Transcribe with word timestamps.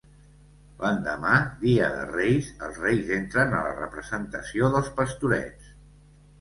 L'endemà, 0.79 1.33
dia 1.65 1.91
de 1.97 2.07
reis, 2.15 2.49
els 2.69 2.81
reis 2.87 3.13
entren 3.19 3.55
a 3.61 3.63
la 3.69 3.77
representació 3.85 4.73
dels 4.79 4.93
Pastorets. 5.01 5.73